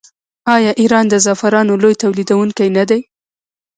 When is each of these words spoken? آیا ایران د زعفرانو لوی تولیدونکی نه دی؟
آیا 0.55 0.71
ایران 0.81 1.05
د 1.09 1.13
زعفرانو 1.25 1.73
لوی 1.81 1.95
تولیدونکی 2.03 2.67
نه 2.77 2.83
دی؟ 2.89 2.99